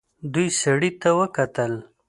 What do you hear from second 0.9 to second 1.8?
ته وکتل.